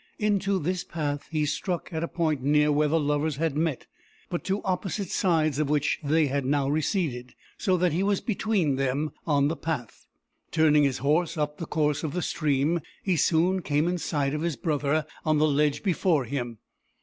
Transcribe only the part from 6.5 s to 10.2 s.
receded; so that he was between them on the path.